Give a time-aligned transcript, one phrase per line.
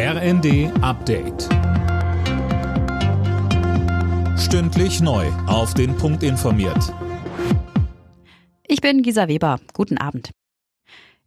[0.00, 1.48] RND Update.
[4.38, 5.26] Stündlich neu.
[5.48, 6.94] Auf den Punkt informiert.
[8.68, 9.58] Ich bin Gisa Weber.
[9.72, 10.30] Guten Abend.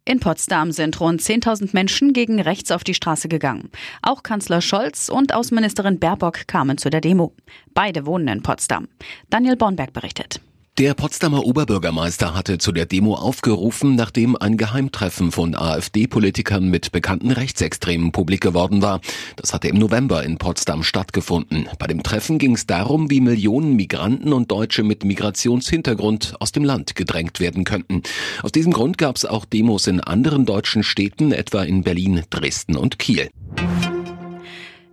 [0.06, 3.70] In Potsdam sind rund 10.000 Menschen gegen rechts auf die Straße gegangen.
[4.00, 7.34] Auch Kanzler Scholz und Außenministerin Baerbock kamen zu der Demo.
[7.74, 8.88] Beide wohnen in Potsdam.
[9.28, 10.40] Daniel Bornberg berichtet.
[10.78, 17.30] Der Potsdamer Oberbürgermeister hatte zu der Demo aufgerufen, nachdem ein Geheimtreffen von AfD-Politikern mit bekannten
[17.30, 19.02] Rechtsextremen publik geworden war.
[19.36, 21.68] Das hatte im November in Potsdam stattgefunden.
[21.78, 26.64] Bei dem Treffen ging es darum, wie Millionen Migranten und Deutsche mit Migrationshintergrund aus dem
[26.64, 28.02] Land gedrängt werden könnten.
[28.42, 32.78] Aus diesem Grund gab es auch Demos in anderen deutschen Städten, etwa in Berlin, Dresden
[32.78, 33.28] und Kiel.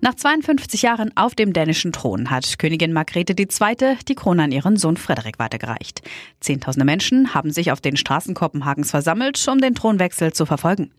[0.02, 3.98] Nach 52 Jahren auf dem dänischen Thron hat Königin Margrethe II.
[4.08, 6.02] die Krone an ihren Sohn Frederik weitergereicht.
[6.40, 10.92] Zehntausende Menschen haben sich auf den Straßen Kopenhagens versammelt, um den Thronwechsel zu verfolgen.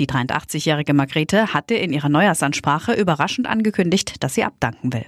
[0.00, 5.06] Die 83-jährige Margrethe hatte in ihrer Neujahrsansprache überraschend angekündigt, dass sie abdanken will.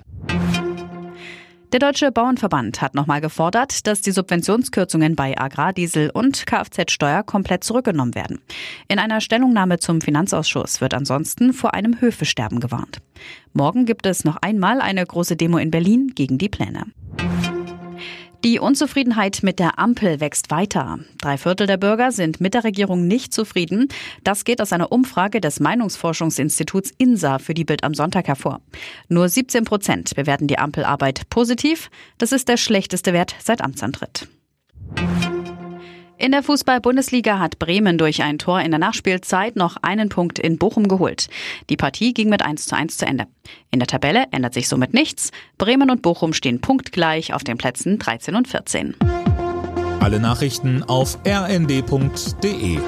[1.73, 8.15] Der Deutsche Bauernverband hat nochmal gefordert, dass die Subventionskürzungen bei Agrardiesel und Kfz-Steuer komplett zurückgenommen
[8.15, 8.43] werden.
[8.89, 12.99] In einer Stellungnahme zum Finanzausschuss wird ansonsten vor einem Höfesterben gewarnt.
[13.55, 16.85] Morgen gibt es noch einmal eine große Demo in Berlin gegen die Pläne.
[18.45, 20.99] Die Unzufriedenheit mit der Ampel wächst weiter.
[21.19, 23.87] Drei Viertel der Bürger sind mit der Regierung nicht zufrieden.
[24.25, 28.61] Das geht aus einer Umfrage des Meinungsforschungsinstituts INSA für die Bild am Sonntag hervor.
[29.09, 31.89] Nur 17 Prozent bewerten die Ampelarbeit positiv.
[32.19, 34.27] Das ist der schlechteste Wert seit Amtsantritt.
[36.23, 40.57] In der Fußball-Bundesliga hat Bremen durch ein Tor in der Nachspielzeit noch einen Punkt in
[40.57, 41.27] Bochum geholt.
[41.69, 43.27] Die Partie ging mit 1 zu 1 zu Ende.
[43.73, 45.33] In der Tabelle ändert sich somit nichts.
[45.59, 48.95] Bremen und Bochum stehen punktgleich auf den Plätzen 13 und 14.
[49.99, 52.79] Alle Nachrichten auf rnd.de